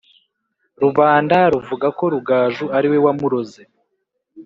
[0.83, 3.61] rubanda ruvuga ko rugaju ari we wamuroze;